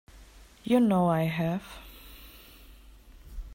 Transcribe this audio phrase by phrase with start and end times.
[0.63, 1.63] You know I have.